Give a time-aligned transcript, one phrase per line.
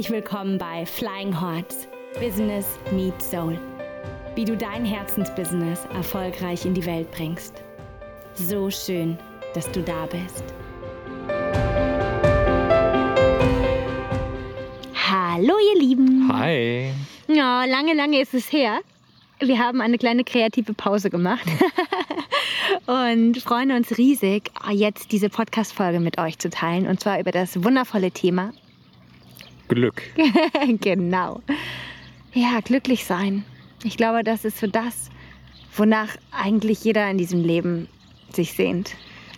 [0.00, 1.86] Herzlich willkommen bei Flying Hearts
[2.18, 3.58] Business Meets Soul.
[4.34, 7.62] Wie du dein Herzensbusiness erfolgreich in die Welt bringst.
[8.32, 9.18] So schön,
[9.52, 10.42] dass du da bist.
[14.94, 16.32] Hallo ihr Lieben.
[16.32, 16.94] Hi.
[17.28, 18.80] Ja, lange, lange ist es her.
[19.40, 21.46] Wir haben eine kleine kreative Pause gemacht
[22.86, 26.86] und freuen uns riesig, jetzt diese Podcast-Folge mit euch zu teilen.
[26.86, 28.54] Und zwar über das wundervolle Thema
[29.70, 30.02] Glück.
[30.80, 31.40] genau.
[32.32, 33.44] Ja, glücklich sein.
[33.82, 35.10] Ich glaube, das ist so das,
[35.76, 37.88] wonach eigentlich jeder in diesem Leben
[38.32, 38.94] sich sehnt.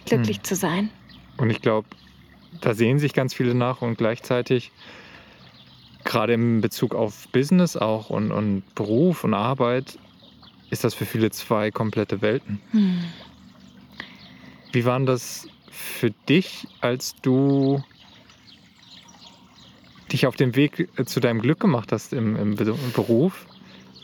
[0.07, 0.45] Glücklich Hm.
[0.45, 0.91] zu sein.
[1.37, 1.87] Und ich glaube,
[2.61, 4.73] da sehen sich ganz viele nach und gleichzeitig,
[6.05, 9.99] gerade im Bezug auf Business auch und, und Beruf und Arbeit,
[10.71, 12.61] ist das für viele zwei komplette Welten.
[12.73, 13.05] Hm.
[14.73, 17.83] Wie war denn das für dich, als du
[20.13, 23.47] dich auf den Weg äh, zu deinem Glück gemacht hast im, im Be- im Beruf?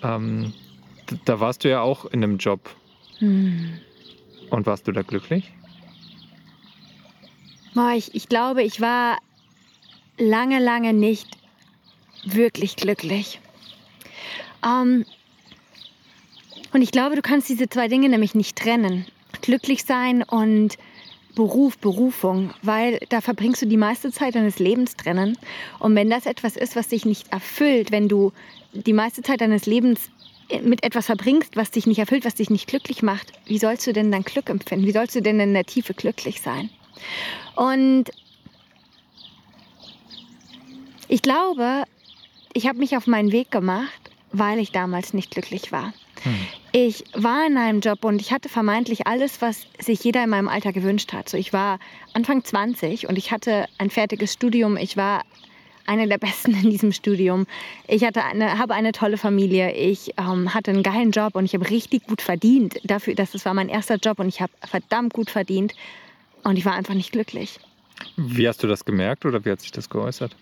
[0.02, 0.52] Ähm,
[1.24, 2.70] da warst du ja auch in einem Job.
[3.18, 3.78] Hm.
[4.50, 5.52] Und warst du da glücklich?
[7.74, 9.18] Boah, ich, ich glaube, ich war
[10.18, 11.36] lange, lange nicht
[12.24, 13.40] wirklich glücklich.
[14.64, 15.04] Ähm,
[16.72, 19.06] und ich glaube, du kannst diese zwei Dinge nämlich nicht trennen.
[19.42, 20.76] Glücklich sein und
[21.38, 25.38] Beruf, Berufung, weil da verbringst du die meiste Zeit deines Lebens drinnen.
[25.78, 28.32] Und wenn das etwas ist, was dich nicht erfüllt, wenn du
[28.72, 30.10] die meiste Zeit deines Lebens
[30.64, 33.92] mit etwas verbringst, was dich nicht erfüllt, was dich nicht glücklich macht, wie sollst du
[33.92, 34.84] denn dann Glück empfinden?
[34.84, 36.70] Wie sollst du denn in der Tiefe glücklich sein?
[37.54, 38.06] Und
[41.06, 41.84] ich glaube,
[42.52, 45.92] ich habe mich auf meinen Weg gemacht, weil ich damals nicht glücklich war.
[46.24, 46.34] Hm.
[46.72, 50.48] Ich war in einem Job und ich hatte vermeintlich alles, was sich jeder in meinem
[50.48, 51.28] Alter gewünscht hat.
[51.28, 51.78] So, ich war
[52.12, 54.76] Anfang 20 und ich hatte ein fertiges Studium.
[54.76, 55.22] Ich war
[55.86, 57.46] eine der Besten in diesem Studium.
[57.86, 59.72] Ich hatte eine, habe eine tolle Familie.
[59.72, 62.78] Ich ähm, hatte einen geilen Job und ich habe richtig gut verdient.
[62.84, 65.74] Dafür, dass es war mein erster Job und ich habe verdammt gut verdient.
[66.44, 67.58] Und ich war einfach nicht glücklich.
[68.16, 70.36] Wie hast du das gemerkt oder wie hat sich das geäußert?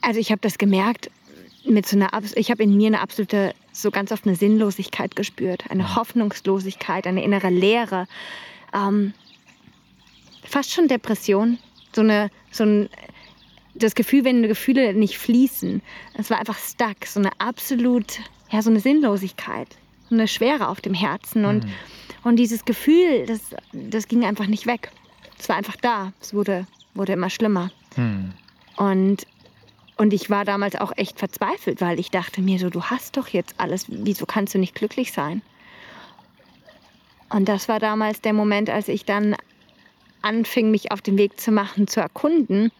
[0.00, 1.10] Also ich habe das gemerkt,
[1.66, 5.70] mit so einer, ich habe in mir eine absolute, so ganz oft eine Sinnlosigkeit gespürt,
[5.70, 8.06] eine Hoffnungslosigkeit, eine innere Leere,
[8.74, 9.14] ähm,
[10.42, 11.58] fast schon Depression,
[11.94, 12.88] so eine, so ein,
[13.74, 15.82] das Gefühl, wenn Gefühle nicht fließen,
[16.14, 18.20] es war einfach stuck, so eine absolut,
[18.50, 19.68] ja, so eine Sinnlosigkeit,
[20.08, 21.70] so eine Schwere auf dem Herzen und, Hm.
[22.24, 23.40] und dieses Gefühl, das,
[23.72, 24.90] das ging einfach nicht weg.
[25.38, 27.70] Es war einfach da, es wurde, wurde immer schlimmer.
[27.96, 28.32] Hm.
[28.76, 29.26] Und,
[29.96, 33.28] und ich war damals auch echt verzweifelt, weil ich dachte mir so, du hast doch
[33.28, 35.42] jetzt alles, wieso kannst du nicht glücklich sein?
[37.30, 39.36] Und das war damals der Moment, als ich dann
[40.22, 42.72] anfing, mich auf den Weg zu machen, zu erkunden.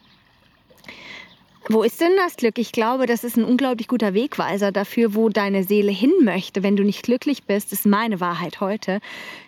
[1.67, 2.57] Wo ist denn das Glück?
[2.59, 6.63] Ich glaube, das ist ein unglaublich guter Wegweiser dafür, wo deine Seele hin möchte.
[6.63, 8.99] Wenn du nicht glücklich bist, ist meine Wahrheit heute,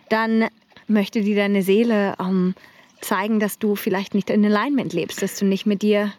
[0.10, 0.48] dann
[0.88, 2.56] möchte dir deine Seele ähm,
[3.02, 6.12] zeigen, dass du vielleicht nicht in Alignment lebst, dass du nicht mit dir,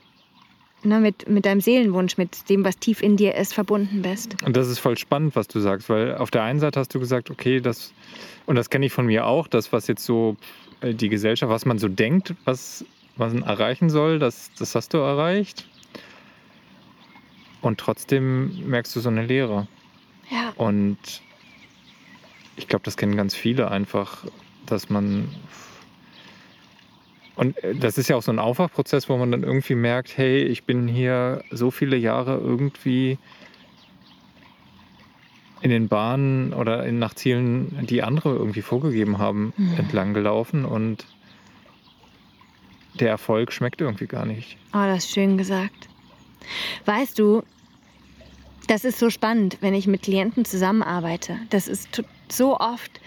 [0.83, 4.37] ne, mit, mit deinem Seelenwunsch, mit dem, was tief in dir ist, verbunden bist.
[4.45, 7.01] Und das ist voll spannend, was du sagst, weil auf der einen Seite hast du
[7.01, 7.93] gesagt, okay, das,
[8.47, 10.37] und das kenne ich von mir auch, das, was jetzt so
[10.81, 12.85] äh, die Gesellschaft, was man so denkt, was,
[13.17, 15.67] was man erreichen soll, das, das hast du erreicht.
[17.61, 19.67] Und trotzdem merkst du so eine Leere.
[20.31, 20.53] Ja.
[20.57, 20.99] Und
[22.57, 24.25] ich glaube, das kennen ganz viele einfach,
[24.67, 25.29] dass man.
[27.39, 30.43] Und äh, das ist ja auch so ein Aufwachprozess, wo man dann irgendwie merkt, hey,
[30.43, 33.17] ich bin hier so viele Jahre irgendwie
[35.61, 39.75] in den Bahnen oder in, nach Zielen, die andere irgendwie vorgegeben haben, Mhm.
[39.79, 41.07] entlang gelaufen und
[42.95, 44.57] der Erfolg schmeckt irgendwie gar nicht.
[44.73, 45.89] Oh, das ist schön gesagt.
[46.85, 47.43] Weißt du,
[48.69, 51.39] das ist so spannend, wenn ich mit Klienten zusammenarbeite.
[51.51, 53.01] Das ist so oft,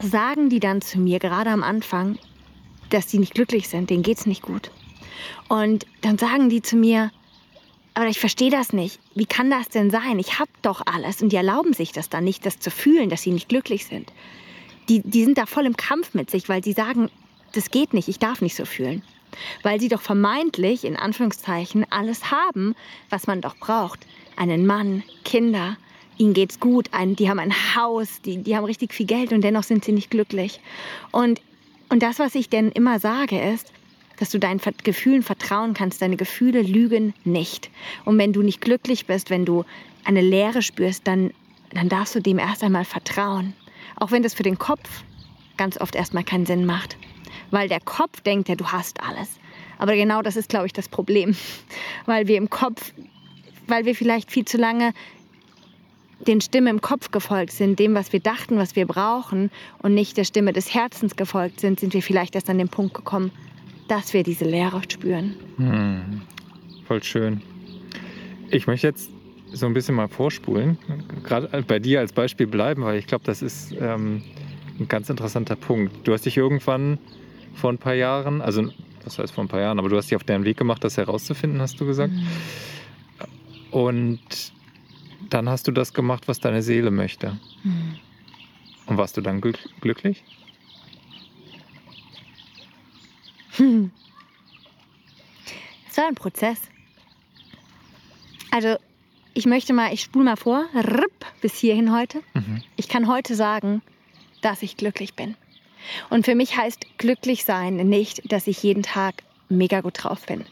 [0.00, 2.18] sagen die dann zu mir, gerade am Anfang,
[2.90, 4.70] dass die nicht glücklich sind, denen geht's nicht gut.
[5.48, 7.10] Und dann sagen die zu mir,
[7.94, 9.00] aber ich verstehe das nicht.
[9.14, 10.18] Wie kann das denn sein?
[10.18, 11.22] Ich habe doch alles.
[11.22, 14.12] Und die erlauben sich das dann nicht, das zu fühlen, dass sie nicht glücklich sind.
[14.88, 17.10] Die, die sind da voll im Kampf mit sich, weil sie sagen,
[17.52, 19.02] das geht nicht, ich darf nicht so fühlen.
[19.62, 22.74] Weil sie doch vermeintlich, in Anführungszeichen, alles haben,
[23.08, 24.00] was man doch braucht.
[24.36, 25.78] Einen Mann, Kinder,
[26.18, 29.40] ihnen geht's gut, ein, die haben ein Haus, die, die haben richtig viel Geld und
[29.42, 30.60] dennoch sind sie nicht glücklich.
[31.12, 31.40] Und,
[31.88, 33.72] und das, was ich denn immer sage, ist,
[34.18, 36.02] dass du deinen Gefühlen vertrauen kannst.
[36.02, 37.70] Deine Gefühle lügen nicht.
[38.04, 39.64] Und wenn du nicht glücklich bist, wenn du
[40.04, 41.32] eine Leere spürst, dann,
[41.70, 43.54] dann darfst du dem erst einmal vertrauen.
[43.96, 45.04] Auch wenn das für den Kopf
[45.56, 46.96] ganz oft erstmal keinen Sinn macht.
[47.50, 49.38] Weil der Kopf denkt ja, du hast alles.
[49.78, 51.36] Aber genau das ist, glaube ich, das Problem.
[52.06, 52.92] Weil wir im Kopf,
[53.66, 54.92] weil wir vielleicht viel zu lange
[56.26, 60.16] den Stimmen im Kopf gefolgt sind, dem, was wir dachten, was wir brauchen und nicht
[60.16, 63.30] der Stimme des Herzens gefolgt sind, sind wir vielleicht erst an den Punkt gekommen,
[63.88, 65.36] dass wir diese Leere spüren.
[65.56, 66.22] Hm,
[66.86, 67.42] voll schön.
[68.50, 69.10] Ich möchte jetzt
[69.52, 70.78] so ein bisschen mal vorspulen,
[71.24, 74.22] gerade bei dir als Beispiel bleiben, weil ich glaube, das ist ähm,
[74.78, 76.06] ein ganz interessanter Punkt.
[76.06, 76.98] Du hast dich irgendwann
[77.54, 78.68] vor ein paar Jahren, also
[79.04, 80.96] was heißt vor ein paar Jahren, aber du hast dich auf deinen Weg gemacht, das
[80.96, 82.12] herauszufinden, hast du gesagt.
[82.12, 82.26] Mhm.
[83.70, 84.52] Und
[85.30, 87.38] dann hast du das gemacht, was deine Seele möchte.
[87.62, 87.96] Mhm.
[88.86, 90.22] Und warst du dann glück glücklich?
[93.56, 93.90] Hm.
[95.88, 96.60] Es war ein Prozess.
[98.50, 98.76] Also,
[99.34, 100.66] ich möchte mal, ich spule mal vor,
[101.40, 102.22] bis hierhin heute.
[102.34, 102.62] Mhm.
[102.76, 103.82] Ich kann heute sagen,
[104.42, 105.36] dass ich glücklich bin.
[106.10, 110.44] Und für mich heißt glücklich sein nicht, dass ich jeden Tag mega gut drauf bin.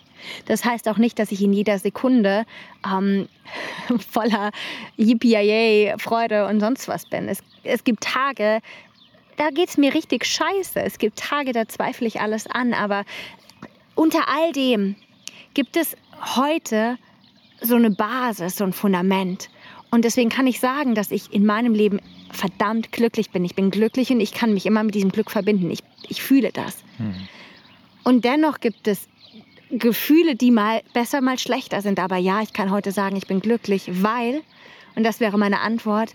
[0.46, 2.44] Das heißt auch nicht, dass ich in jeder Sekunde
[2.86, 3.28] ähm,
[4.10, 4.50] voller
[4.96, 7.28] Yippie Freude und sonst was bin.
[7.28, 8.60] Es, es gibt Tage,
[9.36, 10.80] da geht es mir richtig scheiße.
[10.80, 12.74] Es gibt Tage, da zweifle ich alles an.
[12.74, 13.04] Aber
[13.94, 14.96] unter all dem
[15.54, 15.96] gibt es
[16.36, 16.98] heute
[17.60, 19.50] so eine Basis, so ein Fundament.
[19.90, 22.00] Und deswegen kann ich sagen, dass ich in meinem Leben
[22.32, 23.44] verdammt glücklich bin.
[23.44, 25.70] Ich bin glücklich und ich kann mich immer mit diesem Glück verbinden.
[25.70, 26.78] Ich, ich fühle das.
[26.96, 27.14] Hm.
[28.02, 29.08] Und dennoch gibt es
[29.78, 31.98] Gefühle, die mal besser, mal schlechter sind.
[31.98, 34.42] Aber ja, ich kann heute sagen, ich bin glücklich, weil,
[34.94, 36.12] und das wäre meine Antwort,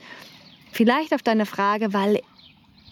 [0.72, 2.22] vielleicht auf deine Frage, weil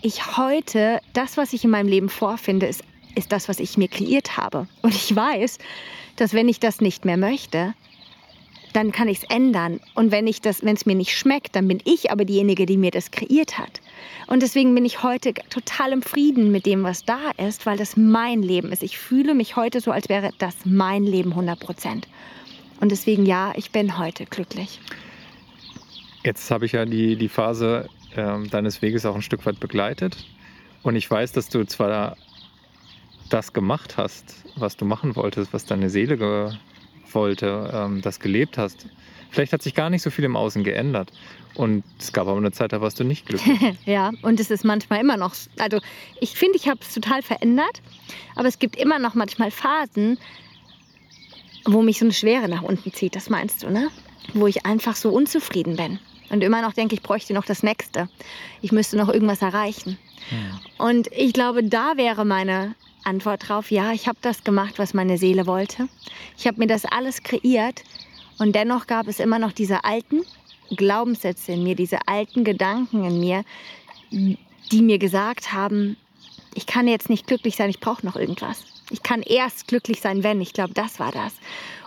[0.02, 2.84] ich heute, das, was ich in meinem Leben vorfinde, ist,
[3.16, 4.68] ist das, was ich mir kreiert habe.
[4.81, 5.58] Und ich weiß,
[6.18, 7.74] dass wenn ich das nicht mehr möchte,
[8.74, 9.80] dann kann ich es ändern.
[9.96, 12.78] Und wenn ich das, wenn es mir nicht schmeckt, dann bin ich aber diejenige, die
[12.78, 13.81] mir das kreiert hat.
[14.28, 17.98] Und deswegen bin ich heute total im Frieden mit dem, was da ist, weil das
[17.98, 18.84] mein Leben ist.
[18.84, 22.08] Ich fühle mich heute so, als wäre das mein Leben 100 Prozent.
[22.80, 24.80] Und deswegen ja, ich bin heute glücklich.
[26.24, 30.18] Jetzt habe ich ja die, die Phase äh, deines Weges auch ein Stück weit begleitet.
[30.84, 32.18] Und ich weiß, dass du zwar
[33.30, 36.18] das gemacht hast, was du machen wolltest, was deine Seele
[37.18, 38.86] wollte, ähm, das gelebt hast.
[39.31, 41.12] Vielleicht hat sich gar nicht so viel im Außen geändert.
[41.56, 43.58] Und es gab aber eine Zeit, da warst du nicht glücklich.
[43.86, 45.34] ja, und es ist manchmal immer noch.
[45.58, 45.80] Also,
[46.22, 47.81] ich finde, ich habe es total verändert.
[48.36, 50.19] Aber es gibt immer noch manchmal Phasen,
[51.66, 53.16] wo mich so eine Schwere nach unten zieht.
[53.16, 53.90] Das meinst du, ne?
[54.36, 56.00] Wo ich einfach so unzufrieden bin.
[56.29, 58.09] Und immer noch denke, ich bräuchte noch das Nächste.
[58.62, 59.97] Ich müsste noch irgendwas erreichen.
[60.29, 60.85] Ja.
[60.85, 65.18] Und ich glaube, da wäre meine Antwort drauf, ja, ich habe das gemacht, was meine
[65.18, 65.88] Seele wollte.
[66.38, 67.83] Ich habe mir das alles kreiert
[68.38, 70.24] und dennoch gab es immer noch diese alten
[70.75, 73.44] Glaubenssätze in mir, diese alten Gedanken in mir,
[74.12, 75.95] die mir gesagt haben,
[76.53, 78.63] ich kann jetzt nicht glücklich sein, ich brauche noch irgendwas.
[78.89, 80.41] Ich kann erst glücklich sein, wenn.
[80.41, 81.33] Ich glaube, das war das.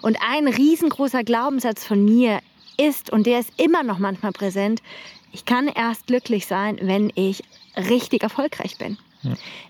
[0.03, 2.41] Und ein riesengroßer Glaubenssatz von mir
[2.77, 4.83] ist, und der ist immer noch manchmal präsent,
[5.33, 7.43] ich kann erst glücklich sein, wenn ich
[7.77, 8.99] richtig erfolgreich bin.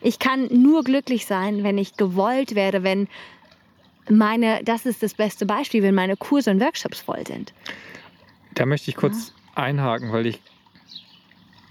[0.00, 3.08] Ich kann nur glücklich sein, wenn ich gewollt werde, wenn
[4.08, 7.52] meine, das ist das beste Beispiel, wenn meine Kurse und Workshops voll sind.
[8.55, 9.65] Da möchte ich kurz ja.
[9.65, 10.41] einhaken, weil ich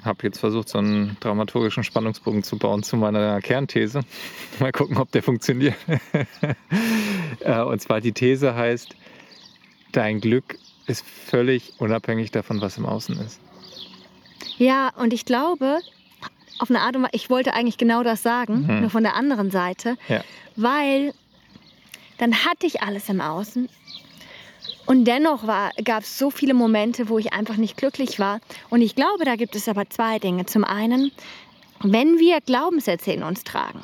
[0.04, 4.02] habe jetzt versucht, so einen dramaturgischen Spannungsbogen zu bauen zu meiner Kernthese.
[4.60, 5.76] Mal gucken, ob der funktioniert.
[7.42, 8.98] Äh, und zwar die These heißt,
[9.94, 10.58] dein Glück
[10.90, 13.40] ist völlig unabhängig davon, was im Außen ist.
[14.58, 15.80] Ja, und ich glaube,
[16.60, 18.82] auf eine Art und Weise, ich wollte eigentlich genau das sagen, mhm.
[18.82, 20.24] nur von der anderen Seite, ja.
[20.56, 21.14] weil
[22.18, 23.70] dann hatte ich alles im Außen
[24.90, 25.44] und dennoch
[25.84, 28.40] gab es so viele Momente, wo ich einfach nicht glücklich war.
[28.72, 30.48] Und ich glaube, da gibt es aber zwei Dinge.
[30.48, 31.12] Zum einen,
[31.82, 33.82] wenn wir Glaubenssätze in uns tragen,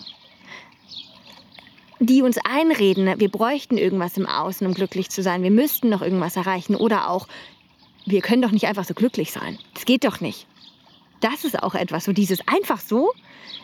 [1.99, 6.01] die uns einreden, wir bräuchten irgendwas im Außen, um glücklich zu sein, wir müssten noch
[6.01, 7.27] irgendwas erreichen oder auch,
[8.05, 9.57] wir können doch nicht einfach so glücklich sein.
[9.73, 10.47] Das geht doch nicht
[11.25, 13.11] das ist auch etwas, so dieses einfach so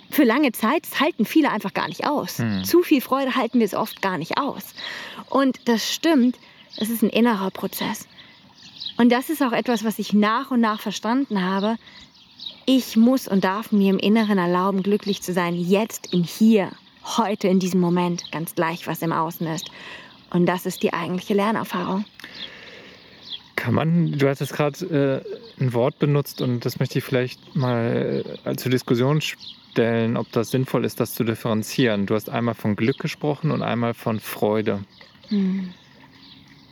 [0.10, 2.40] für lange Zeit, halten viele einfach gar nicht aus.
[2.40, 2.64] Hm.
[2.64, 4.74] Zu viel Freude halten wir es oft gar nicht aus.
[5.30, 6.38] Und das stimmt,
[6.78, 8.08] es ist ein innerer Prozess.
[8.98, 11.78] Und das ist auch etwas, was ich nach und nach verstanden habe.
[12.66, 16.72] Ich muss und darf mir im Inneren erlauben, glücklich zu sein, jetzt im Hier,
[17.18, 19.72] heute, in diesem Moment, ganz gleich, was im Außen ist.
[20.30, 22.06] Und das ist die eigentliche Lernerfahrung.
[23.56, 25.24] Kann man, du hast jetzt gerade
[25.60, 30.32] äh, ein Wort benutzt und das möchte ich vielleicht mal äh, zur Diskussion stellen, ob
[30.32, 32.06] das sinnvoll ist, das zu differenzieren.
[32.06, 34.84] Du hast einmal von Glück gesprochen und einmal von Freude.
[35.30, 35.74] Mhm.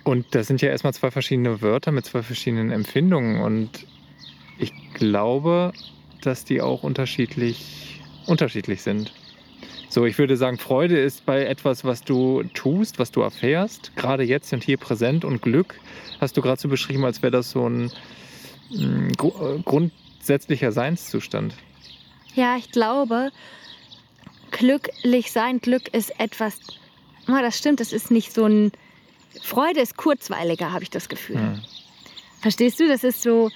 [0.04, 3.86] Und das sind ja erstmal zwei verschiedene Wörter mit zwei verschiedenen Empfindungen und
[4.58, 5.74] ich glaube,
[6.22, 9.14] dass die auch unterschiedlich, unterschiedlich sind.
[9.90, 14.24] So, ich würde sagen, Freude ist bei etwas, was du tust, was du erfährst, gerade
[14.24, 15.26] jetzt und hier präsent.
[15.26, 15.80] Und Glück
[16.22, 17.92] hast du gerade so beschrieben, als wäre das so ein
[19.18, 21.56] gru- äh, grundsätzlicher Seinszustand.
[22.36, 23.32] Ja, ich glaube,
[24.52, 26.60] glücklich sein, Glück ist etwas,
[27.28, 28.72] oh, das stimmt, es ist nicht so ein,
[29.42, 31.40] Freude ist kurzweiliger, habe ich das Gefühl.
[31.40, 31.62] Hm.
[32.42, 32.88] Verstehst du?
[32.88, 33.50] Das ist so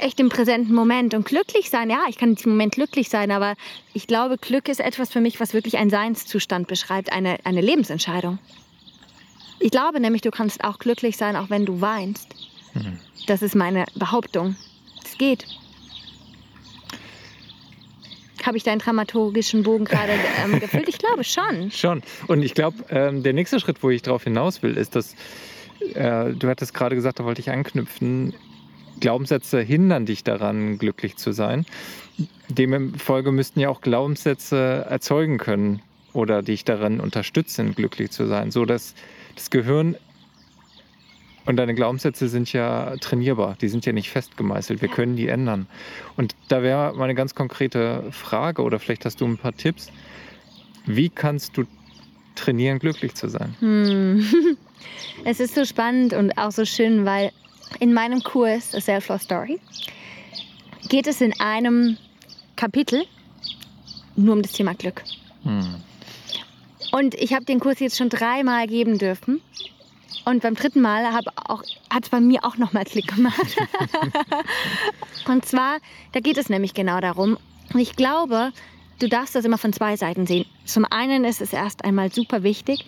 [0.00, 1.14] echt im präsenten Moment.
[1.14, 3.54] Und glücklich sein, ja, ich kann in diesem Moment glücklich sein, aber
[3.94, 8.38] ich glaube, Glück ist etwas für mich, was wirklich einen Seinszustand beschreibt, eine, eine Lebensentscheidung.
[9.60, 12.34] Ich glaube nämlich, du kannst auch glücklich sein, auch wenn du weinst.
[12.74, 12.98] Mhm.
[13.26, 14.56] Das ist meine Behauptung.
[15.04, 15.46] Es geht.
[18.44, 20.12] Habe ich deinen dramaturgischen Bogen gerade
[20.44, 20.88] ähm, gefüllt?
[20.88, 21.70] Ich glaube schon.
[21.70, 22.02] Schon.
[22.28, 25.14] Und ich glaube, ähm, der nächste Schritt, wo ich darauf hinaus will, ist, dass
[25.94, 28.34] äh, du hattest gerade gesagt, da wollte ich anknüpfen,
[29.00, 31.66] Glaubenssätze hindern dich daran, glücklich zu sein.
[32.48, 38.64] Demfolge müssten ja auch Glaubenssätze erzeugen können oder dich daran unterstützen, glücklich zu sein, so
[38.64, 38.94] dass
[39.34, 39.96] das Gehirn
[41.48, 45.66] und deine Glaubenssätze sind ja trainierbar, die sind ja nicht festgemeißelt, wir können die ändern.
[46.16, 49.90] Und da wäre meine ganz konkrete Frage oder vielleicht hast du ein paar Tipps.
[50.84, 51.64] Wie kannst du
[52.34, 53.54] trainieren, glücklich zu sein?
[53.60, 54.24] Hm.
[55.24, 57.32] Es ist so spannend und auch so schön, weil
[57.80, 59.60] in meinem Kurs A Self-Love Story
[60.88, 61.96] geht es in einem
[62.56, 63.04] Kapitel
[64.16, 65.04] nur um das Thema Glück.
[65.44, 65.82] Hm.
[66.92, 69.40] Und ich habe den Kurs jetzt schon dreimal geben dürfen.
[70.24, 71.24] Und beim dritten Mal hat
[72.02, 73.56] es bei mir auch nochmal Klick gemacht.
[75.26, 75.78] und zwar,
[76.12, 77.38] da geht es nämlich genau darum.
[77.72, 78.52] Und ich glaube,
[78.98, 80.46] du darfst das immer von zwei Seiten sehen.
[80.64, 82.86] Zum einen ist es erst einmal super wichtig,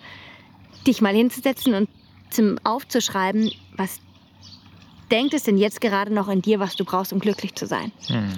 [0.85, 1.89] dich mal hinzusetzen und
[2.29, 3.99] zum aufzuschreiben, was
[5.11, 7.91] denkt es denn jetzt gerade noch in dir, was du brauchst, um glücklich zu sein.
[8.07, 8.29] Hm.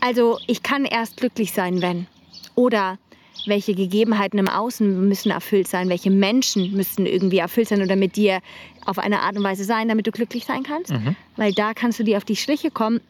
[0.00, 2.06] Also ich kann erst glücklich sein, wenn.
[2.54, 2.98] Oder
[3.46, 8.16] welche Gegebenheiten im Außen müssen erfüllt sein, welche Menschen müssten irgendwie erfüllt sein oder mit
[8.16, 8.40] dir
[8.84, 10.92] auf eine Art und Weise sein, damit du glücklich sein kannst.
[10.92, 11.16] Mhm.
[11.36, 13.00] Weil da kannst du dir auf die Schliche kommen,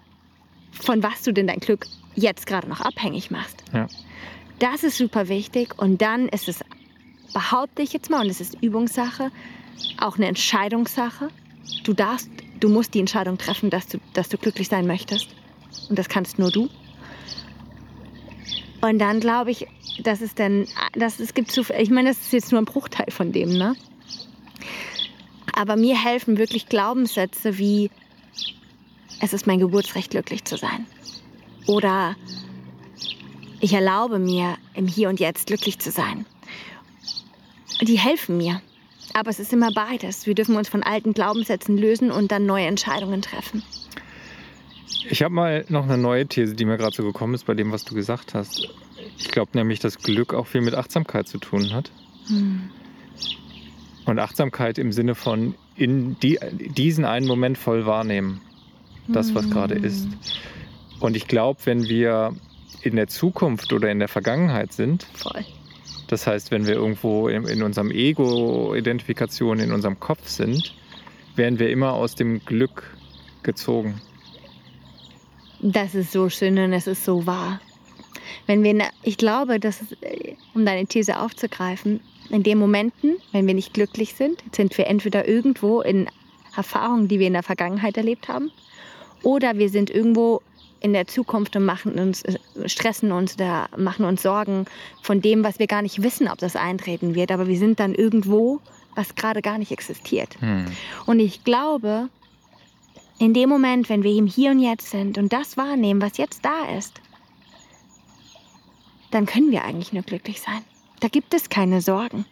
[0.72, 3.64] von was du denn dein Glück jetzt gerade noch abhängig machst.
[3.72, 3.88] Ja.
[4.58, 6.60] Das ist super wichtig und dann ist es,
[7.32, 9.30] behaupte ich jetzt mal, und es ist Übungssache,
[9.98, 11.28] auch eine Entscheidungssache.
[11.84, 12.28] Du darfst,
[12.60, 15.28] du musst die Entscheidung treffen, dass du, dass du glücklich sein möchtest.
[15.88, 16.68] Und das kannst nur du.
[18.80, 19.66] Und dann glaube ich,
[20.02, 23.10] dass es dann, dass es gibt zu, ich meine, das ist jetzt nur ein Bruchteil
[23.10, 23.74] von dem, ne?
[25.52, 27.90] Aber mir helfen wirklich Glaubenssätze wie,
[29.20, 30.86] es ist mein Geburtsrecht, glücklich zu sein.
[31.66, 32.16] Oder
[33.60, 36.24] ich erlaube mir, im Hier und Jetzt glücklich zu sein.
[37.82, 38.62] Die helfen mir.
[39.14, 40.26] Aber es ist immer beides.
[40.26, 43.62] Wir dürfen uns von alten Glaubenssätzen lösen und dann neue Entscheidungen treffen.
[45.08, 47.72] Ich habe mal noch eine neue These, die mir gerade so gekommen ist bei dem,
[47.72, 48.68] was du gesagt hast.
[49.18, 51.90] Ich glaube nämlich, dass Glück auch viel mit Achtsamkeit zu tun hat.
[52.28, 52.70] Hm.
[54.06, 58.40] Und Achtsamkeit im Sinne von in die, diesen einen Moment voll wahrnehmen.
[59.08, 60.06] Das, was gerade ist.
[61.00, 62.34] Und ich glaube, wenn wir
[62.82, 65.44] in der Zukunft oder in der Vergangenheit sind, Voll.
[66.10, 70.74] Das heißt, wenn wir irgendwo in, in unserem Ego-Identifikation, in unserem Kopf sind,
[71.36, 72.96] werden wir immer aus dem Glück
[73.42, 74.00] gezogen.
[75.60, 77.60] Das ist so schön und es ist so wahr.
[78.46, 82.00] Wenn wir, ich glaube, dass äh, um deine These aufzugreifen,
[82.30, 86.08] in den Momenten, wenn wir nicht glücklich sind, sind wir entweder irgendwo in
[86.56, 88.50] Erfahrungen, die wir in der Vergangenheit erlebt haben,
[89.22, 90.40] oder wir sind irgendwo
[90.80, 94.64] in der Zukunft und machen uns, äh, stressen uns oder machen uns Sorgen
[95.02, 97.30] von dem, was wir gar nicht wissen, ob das eintreten wird.
[97.30, 98.60] Aber wir sind dann irgendwo,
[98.94, 100.40] was gerade gar nicht existiert.
[100.40, 100.66] Hm.
[101.06, 102.08] Und ich glaube,
[103.18, 106.44] in dem Moment, wenn wir im Hier und Jetzt sind und das wahrnehmen, was jetzt
[106.44, 107.00] da ist,
[109.10, 110.62] dann können wir eigentlich nur glücklich sein.
[111.00, 112.24] Da gibt es keine Sorgen.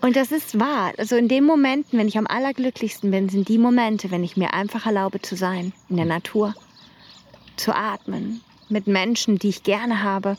[0.00, 0.92] Und das ist wahr.
[0.98, 4.52] Also in den Momenten, wenn ich am allerglücklichsten bin, sind die Momente, wenn ich mir
[4.54, 6.54] einfach erlaube zu sein, in der Natur,
[7.56, 10.36] zu atmen, mit Menschen, die ich gerne habe.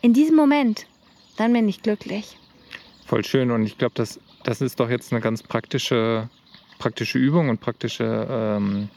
[0.00, 0.86] In diesem Moment,
[1.36, 2.38] dann bin ich glücklich.
[3.06, 3.50] Voll schön.
[3.50, 6.28] Und ich glaube, das, das ist doch jetzt eine ganz praktische,
[6.78, 8.88] praktische Übung und praktische ähm,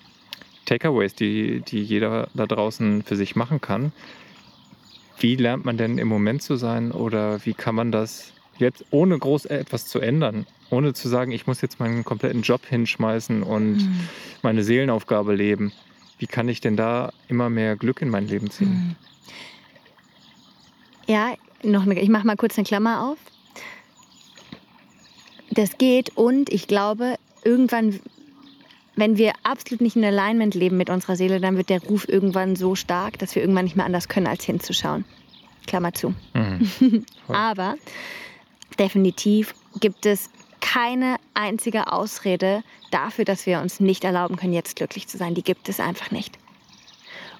[0.65, 3.91] Takeaways, die, die jeder da draußen für sich machen kann.
[5.19, 9.17] Wie lernt man denn im Moment zu sein oder wie kann man das jetzt ohne
[9.17, 13.79] groß etwas zu ändern, ohne zu sagen, ich muss jetzt meinen kompletten Job hinschmeißen und
[13.79, 13.99] Hm.
[14.41, 15.71] meine Seelenaufgabe leben.
[16.19, 18.69] Wie kann ich denn da immer mehr Glück in mein Leben ziehen?
[18.69, 18.95] Hm.
[21.07, 21.33] Ja,
[21.63, 23.17] noch eine, ich mache mal kurz eine Klammer auf.
[25.51, 27.99] Das geht und ich glaube, irgendwann,
[28.95, 32.55] wenn wir absolut nicht in Alignment leben mit unserer Seele, dann wird der Ruf irgendwann
[32.55, 35.05] so stark, dass wir irgendwann nicht mehr anders können, als hinzuschauen.
[35.65, 36.13] Klammer zu.
[36.33, 37.05] Mhm.
[37.27, 37.75] Aber
[38.79, 40.29] definitiv gibt es
[40.61, 45.35] keine einzige Ausrede dafür, dass wir uns nicht erlauben können, jetzt glücklich zu sein.
[45.35, 46.37] Die gibt es einfach nicht.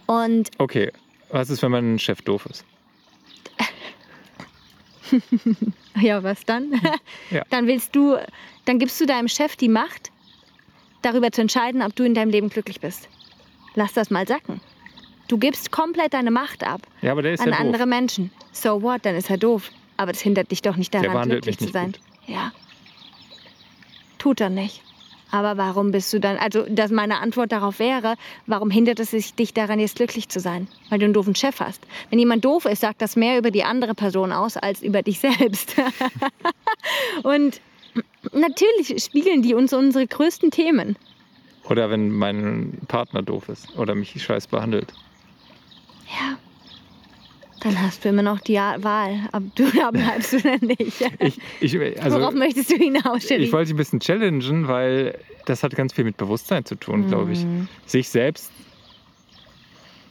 [0.06, 0.92] Und Okay,
[1.30, 2.66] was ist, wenn mein Chef doof ist?
[6.02, 6.74] ja, was dann?
[7.30, 7.44] Ja.
[7.50, 8.16] Dann willst du,
[8.66, 10.12] dann gibst du deinem Chef die Macht,
[11.02, 13.10] darüber zu entscheiden, ob du in deinem Leben glücklich bist.
[13.76, 14.62] Lass das mal sacken.
[15.28, 18.32] Du gibst komplett deine Macht ab Ja, an ja andere Menschen.
[18.54, 19.06] So what?
[19.06, 19.70] Dann ist er doof.
[19.98, 21.94] Aber das hindert dich doch nicht daran, glücklich zu sein.
[22.28, 22.52] Ja.
[24.20, 24.82] Tut er nicht.
[25.30, 29.34] Aber warum bist du dann, also dass meine Antwort darauf wäre, warum hindert es sich-
[29.34, 30.70] dich daran, jetzt glücklich zu sein?
[30.90, 31.86] Weil du einen doofen Chef hast.
[32.10, 35.20] Wenn jemand doof ist, sagt das mehr über die andere Person aus als über dich
[35.20, 35.76] selbst.
[37.24, 37.60] Und
[38.32, 40.96] natürlich spiegeln die uns unsere größten Themen.
[41.70, 44.94] Oder wenn mein Partner doof ist oder mich scheiß behandelt.
[46.08, 46.38] Ja.
[47.68, 51.02] Dann hast du immer noch die Wahl, ob du da bleibst oder nicht.
[51.20, 53.44] Ich, ich, also, Worauf möchtest du hinaus, Cherie?
[53.44, 57.10] ich wollte dich ein bisschen challengen, weil das hat ganz viel mit Bewusstsein zu tun,
[57.10, 57.44] glaube ich.
[57.44, 57.68] Mhm.
[57.86, 58.52] Sich selbst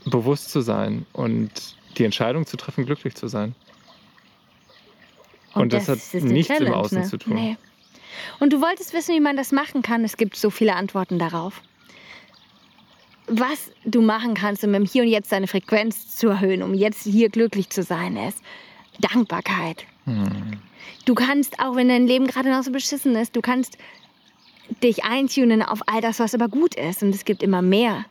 [0.04, 1.50] bewusst zu sein und
[1.96, 3.54] die Entscheidung zu treffen, glücklich zu sein.
[5.54, 7.06] Und das hat ist die nichts im Challenge, Außen ne?
[7.06, 7.34] zu tun.
[7.36, 7.56] Nee.
[8.38, 10.04] Und du wolltest wissen, wie man das machen kann.
[10.04, 11.62] Es gibt so viele Antworten darauf.
[13.28, 17.04] Was du machen kannst, um im Hier und Jetzt deine Frequenz zu erhöhen, um jetzt
[17.04, 18.38] hier glücklich zu sein, ist
[19.00, 19.84] Dankbarkeit.
[20.04, 20.60] Hm.
[21.04, 23.78] Du kannst, auch wenn dein Leben gerade noch so beschissen ist, du kannst
[24.82, 27.02] dich eintunen auf all das, was aber gut ist.
[27.02, 28.04] Und es gibt immer mehr,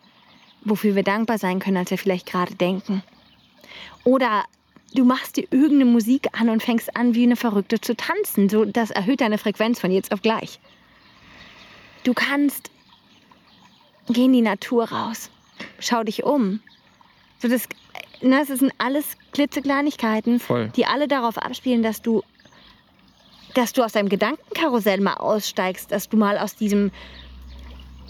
[0.63, 3.03] wofür wir dankbar sein können, als wir vielleicht gerade denken.
[4.03, 4.43] Oder
[4.93, 8.49] du machst dir irgendeine Musik an und fängst an, wie eine Verrückte zu tanzen.
[8.49, 10.59] So, das erhöht deine Frequenz von jetzt auf gleich.
[12.03, 12.69] Du kannst
[14.07, 15.29] geh in die Natur raus.
[15.79, 16.59] Schau dich um.
[17.39, 17.67] So, das,
[18.21, 20.69] na, das sind alles klitzekleinigkeiten, Voll.
[20.75, 22.23] die alle darauf abspielen, dass du,
[23.53, 26.91] dass du aus deinem Gedankenkarussell mal aussteigst, dass du mal aus diesem,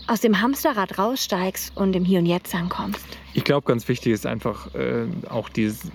[0.08, 3.06] aus dem Hamsterrad raussteigst und im Hier und Jetzt ankommst.
[3.34, 5.92] Ich glaube, ganz wichtig ist einfach äh, auch dieses,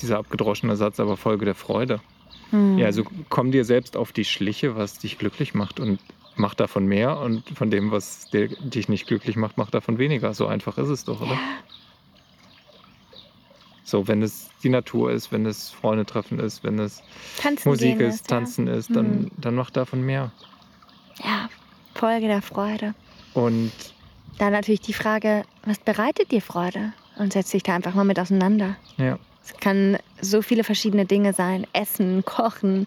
[0.00, 2.00] dieser abgedroschene Satz, aber Folge der Freude.
[2.50, 2.78] Hm.
[2.78, 5.98] Ja, also komm dir selbst auf die Schliche, was dich glücklich macht und
[6.36, 10.34] mach davon mehr und von dem, was dir, dich nicht glücklich macht, mach davon weniger.
[10.34, 11.38] So einfach ist es doch, oder?
[13.84, 17.02] So, wenn es die Natur ist, wenn es Freunde treffen ist, wenn es
[17.36, 19.30] Tanzen Musik gehen ist, Tanzen ist, dann, Mhm.
[19.38, 20.32] dann mach davon mehr.
[21.18, 21.26] Ja.
[21.26, 21.48] ja,
[21.94, 22.94] Folge der Freude.
[23.34, 23.70] Und
[24.38, 26.92] Dann natürlich die Frage, was bereitet dir Freude?
[27.16, 28.74] Und setz dich da einfach mal mit auseinander.
[28.96, 31.66] ja, Es kann so viele verschiedene Dinge sein.
[31.72, 32.86] Essen, kochen,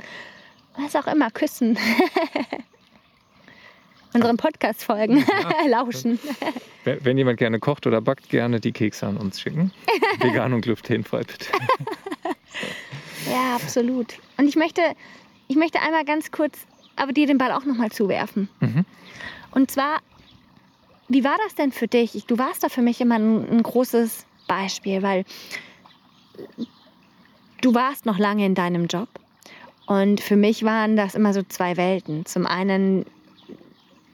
[0.77, 1.77] was auch immer, küssen.
[4.17, 5.67] Unseren Podcast folgen, Ja.
[5.67, 6.19] lauschen.
[6.83, 9.71] wenn, wenn jemand gerne kocht oder backt, gerne die Kekse an uns schicken.
[10.19, 11.47] Vegan und glutenfrei, bitte.
[13.31, 14.15] Ja, absolut.
[14.37, 14.81] Und ich möchte,
[15.49, 16.57] ich möchte einmal ganz kurz
[16.95, 18.47] aber dir den Ball auch nochmal zuwerfen.
[18.61, 18.85] Mhm.
[19.51, 19.99] Und zwar,
[21.09, 22.15] wie war das denn für dich?
[22.15, 25.25] Ich- Du warst da für mich immer ein, ein großes Beispiel, weil
[27.61, 29.09] du warst noch lange in deinem Job.
[29.85, 32.25] Und für mich waren das immer so zwei Welten.
[32.25, 33.05] Zum einen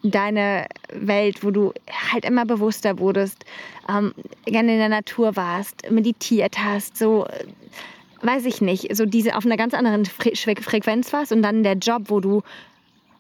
[0.04, 1.74] deine Welt, wo du
[2.12, 3.46] halt immer bewusster wurdest,
[3.89, 4.13] ähm,
[4.46, 7.26] gerne in der Natur warst, meditiert hast, so,
[8.22, 11.76] weiß ich nicht, so diese auf einer ganz anderen Fre- Frequenz warst und dann der
[11.76, 12.44] Job, wo du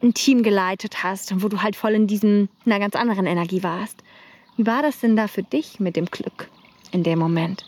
[0.01, 3.63] ein Team geleitet hast und wo du halt voll in diesem, einer ganz anderen Energie
[3.63, 4.03] warst.
[4.57, 6.49] Wie war das denn da für dich mit dem Glück
[6.91, 7.65] in dem Moment?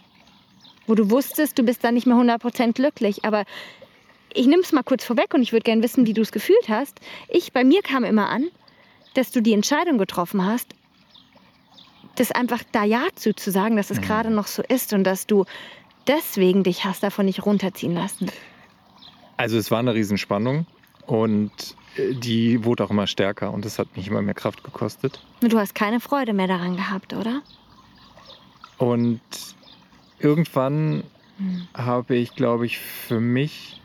[0.88, 3.46] Wo du wusstest, du bist da nicht mehr 100% glücklich, aber
[4.34, 6.68] ich nehme es mal kurz vorweg und ich würde gerne wissen, wie du es gefühlt
[6.68, 7.00] hast.
[7.30, 8.48] Ich, bei mir kam immer an,
[9.16, 10.74] dass du die Entscheidung getroffen hast,
[12.16, 14.04] das einfach da Ja zu, zu sagen, dass es Mhm.
[14.04, 15.46] gerade noch so ist und dass du
[16.08, 18.32] deswegen dich hast davon nicht runterziehen lassen.
[19.38, 20.66] Also es war eine Riesenspannung
[21.08, 21.52] und
[21.98, 25.20] äh, die wurde auch immer stärker und das hat mich immer mehr Kraft gekostet.
[25.42, 27.42] Und du hast keine Freude mehr daran gehabt, oder?
[28.78, 29.20] Und
[30.20, 31.04] irgendwann
[31.38, 31.68] Hm.
[31.76, 33.80] habe ich, glaube ich, für mich,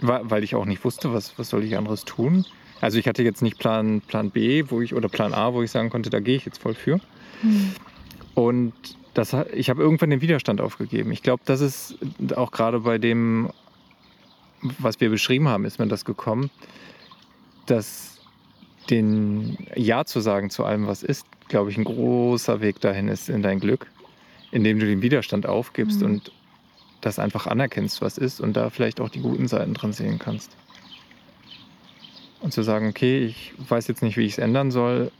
[0.00, 2.44] weil ich auch nicht wusste, was, was soll ich anderes tun.
[2.80, 5.70] Also ich hatte jetzt nicht Plan, Plan B, wo ich oder Plan A, wo ich
[5.70, 7.00] sagen konnte, da gehe ich jetzt voll für.
[7.40, 7.72] Hm.
[8.34, 8.72] Und
[9.14, 11.12] das, ich habe irgendwann den Widerstand aufgegeben.
[11.12, 11.96] Ich glaube, das ist
[12.36, 13.50] auch gerade bei dem,
[14.60, 16.50] was wir beschrieben haben, ist mir das gekommen,
[17.66, 18.18] dass
[18.90, 23.28] den Ja zu sagen zu allem, was ist, glaube ich, ein großer Weg dahin ist
[23.28, 23.86] in dein Glück,
[24.50, 26.06] indem du den Widerstand aufgibst Mhm.
[26.06, 26.32] und
[27.00, 30.56] das einfach anerkennst, was ist und da vielleicht auch die guten Seiten dran sehen kannst.
[32.44, 35.10] Und zu sagen, okay, ich weiß jetzt nicht, wie ich es ändern soll,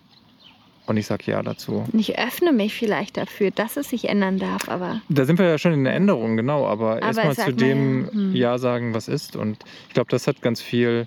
[0.87, 1.85] und ich sage ja dazu.
[1.95, 5.01] Ich öffne mich vielleicht dafür, dass es sich ändern darf, aber.
[5.09, 8.13] Da sind wir ja schon in der Änderung, genau, aber, Aber erstmal zu dem ja,
[8.13, 8.35] hm.
[8.35, 9.35] Ja sagen, was ist.
[9.35, 11.07] Und ich glaube, das hat ganz viel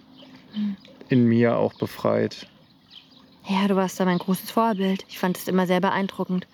[0.53, 0.75] Hm.
[1.09, 2.47] in mir auch befreit.
[3.47, 5.05] Ja, du warst da mein großes Vorbild.
[5.09, 6.47] Ich fand es immer sehr beeindruckend.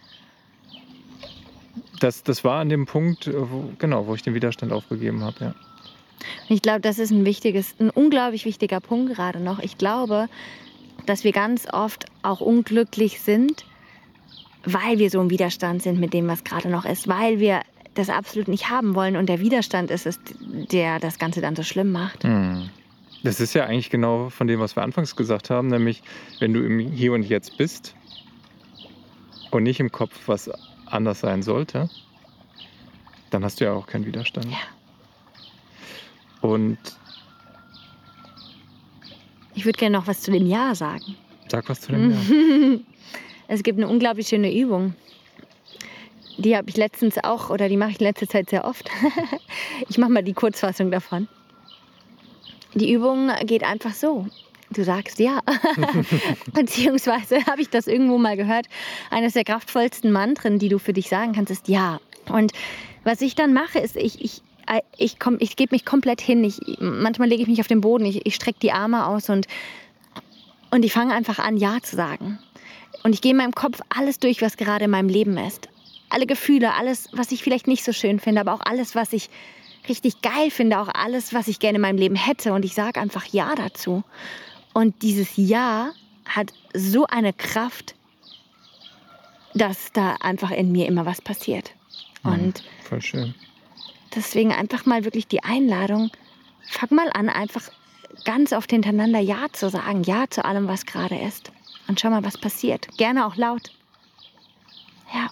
[2.02, 5.45] Das, das war an dem Punkt, wo, genau, wo ich den Widerstand aufgegeben habe.
[5.45, 5.56] Ja.
[6.49, 9.60] Und ich glaube, das ist ein wichtiges, ein unglaublich wichtiger Punkt gerade noch.
[9.60, 10.28] Ich glaube,
[11.06, 13.65] dass wir ganz oft auch unglücklich sind,
[14.65, 17.62] weil wir so im Widerstand sind mit dem, was gerade noch ist, weil wir
[17.93, 20.19] das absolut nicht haben wollen und der Widerstand ist es,
[20.71, 22.23] der das Ganze dann so schlimm macht.
[22.23, 22.69] Hm.
[23.23, 26.04] Das ist ja eigentlich genau von dem, was wir anfangs gesagt haben, nämlich
[26.39, 27.95] wenn du im Hier und Jetzt bist
[29.52, 30.49] und nicht im Kopf, was
[30.88, 31.89] anders sein sollte,
[33.30, 34.45] dann hast du ja auch keinen Widerstand.
[34.45, 34.58] Ja.
[36.43, 36.77] Und
[39.56, 41.15] Ich würde gerne noch was zu dem Ja sagen.
[41.49, 42.79] sag was zu dem Ja.
[43.47, 44.95] Es gibt eine unglaublich schöne Übung.
[46.38, 48.89] Die habe ich letztens auch, oder die mache ich in letzter Zeit sehr oft.
[49.89, 51.27] ich mache mal die Kurzfassung davon.
[52.73, 54.27] Die Übung geht einfach so.
[54.71, 55.41] Du sagst ja.
[56.53, 58.65] Beziehungsweise habe ich das irgendwo mal gehört.
[59.12, 61.99] Eines der kraftvollsten Mantren, die du für dich sagen kannst, ist ja.
[62.29, 62.53] Und
[63.03, 64.41] was ich dann mache, ist, ich, ich,
[64.97, 66.43] ich, komm- ich gebe mich komplett hin.
[66.43, 69.47] Ich, manchmal lege ich mich auf den Boden, ich, ich strecke die Arme aus und,
[70.71, 72.39] und ich fange einfach an, Ja zu sagen.
[73.04, 75.67] Und ich gehe in meinem Kopf alles durch, was gerade in meinem Leben ist.
[76.10, 79.30] Alle Gefühle, alles, was ich vielleicht nicht so schön finde, aber auch alles, was ich
[79.89, 82.54] richtig geil finde, auch alles, was ich gerne in meinem Leben hätte.
[82.54, 84.04] Und ich sage einfach Ja dazu.
[84.73, 85.91] Und dieses Ja
[86.26, 87.95] hat so eine Kraft,
[89.54, 91.71] dass da einfach in mir immer was passiert.
[92.23, 93.36] Und Voll schön.
[94.15, 96.12] Deswegen einfach mal wirklich die Einladung,
[96.69, 97.63] fang mal an, einfach
[98.26, 101.52] ganz oft hintereinander Ja zu sagen, Ja zu allem, was gerade ist.
[101.88, 102.88] Und schau mal, was passiert.
[102.97, 103.71] Gerne auch laut.
[105.13, 105.30] Ja.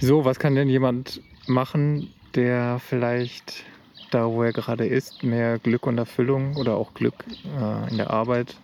[0.00, 3.64] So, was kann denn jemand machen, der vielleicht
[4.10, 7.24] da, wo er gerade ist, mehr Glück und Erfüllung oder auch Glück
[7.58, 8.56] äh, in der Arbeit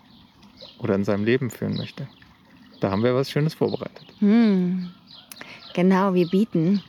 [0.78, 2.08] oder in seinem Leben führen möchte?
[2.80, 4.06] Da haben wir was Schönes vorbereitet.
[4.20, 4.90] Hm.
[5.74, 6.82] Genau, wir bieten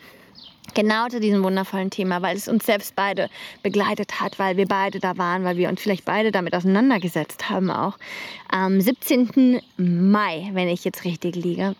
[0.73, 3.29] genau zu diesem wundervollen Thema, weil es uns selbst beide
[3.63, 7.69] begleitet hat, weil wir beide da waren, weil wir uns vielleicht beide damit auseinandergesetzt haben
[7.69, 7.97] auch.
[8.49, 9.61] Am 17.
[9.77, 11.75] Mai, wenn ich jetzt richtig liege,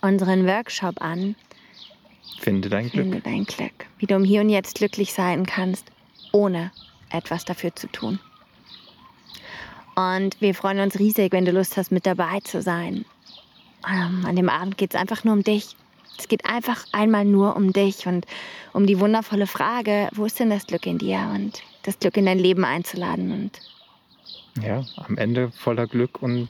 [0.00, 1.36] unseren Workshop an,
[2.40, 3.04] Finde dein Glück.
[3.04, 3.86] Finde dein Glück.
[3.98, 5.86] Wie du im Hier und Jetzt glücklich sein kannst,
[6.32, 6.72] ohne
[7.10, 8.18] etwas dafür zu tun.
[9.94, 13.04] Und wir freuen uns riesig, wenn du Lust hast, mit dabei zu sein.
[13.88, 15.76] Ähm, an dem Abend geht es einfach nur um dich.
[16.18, 18.26] Es geht einfach einmal nur um dich und
[18.72, 22.26] um die wundervolle Frage, wo ist denn das Glück in dir und das Glück in
[22.26, 23.60] dein Leben einzuladen und
[24.62, 26.48] Ja, am Ende voller Glück und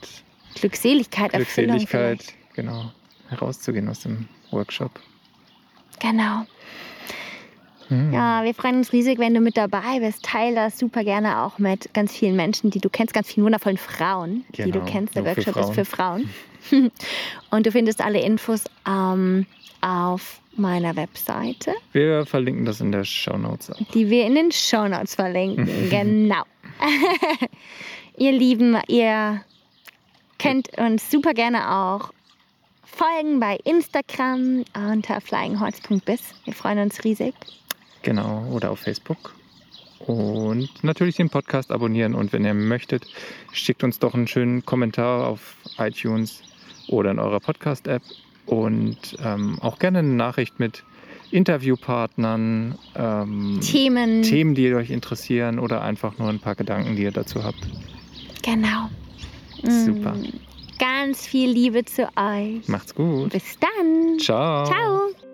[0.55, 2.93] Glückseligkeit, Glückseligkeit, genau,
[3.29, 5.01] herauszugehen aus dem Workshop.
[6.01, 6.47] Genau.
[7.95, 8.13] Hm.
[8.13, 10.25] Ja, wir freuen uns riesig, wenn du mit dabei bist.
[10.25, 13.79] Teil das super gerne auch mit ganz vielen Menschen, die du kennst, ganz vielen wundervollen
[13.79, 15.15] Frauen, die du Genau, kennst.
[15.15, 16.31] Der nur für Workshop ist für Frauen.
[17.51, 19.47] Und du findest alle Infos ähm,
[19.81, 23.73] auf meiner Webseite, Wir verlinken das in der Show Notes.
[23.93, 25.67] die wir in den Shownotes verlinken.
[25.91, 26.43] genau.
[28.19, 29.43] ihr Lieben, ihr
[30.39, 32.11] könnt uns super gerne auch
[32.85, 36.35] folgen bei Instagram unter flyinghorse.biz.
[36.45, 37.35] Wir freuen uns riesig.
[38.05, 39.35] Genau, oder auf Facebook.
[39.99, 42.15] Und natürlich den Podcast abonnieren.
[42.15, 43.07] Und wenn ihr möchtet,
[43.53, 46.43] schickt uns doch einen schönen Kommentar auf iTunes
[46.89, 48.03] oder in eurer Podcast-App.
[48.47, 50.85] Und ähm, auch gerne eine Nachricht mit
[51.31, 54.23] Interviewpartnern, ähm, Themen.
[54.23, 57.67] Themen, die euch interessieren oder einfach nur ein paar Gedanken, die ihr dazu habt.
[58.43, 58.91] Genau.
[59.63, 60.13] Super.
[60.15, 60.33] Mm,
[60.79, 62.69] Ganz viel Liebe zu euch.
[62.69, 63.31] Macht's gut.
[63.31, 64.19] Bis dann.
[64.19, 64.67] Ciao.
[64.67, 65.34] Ciao.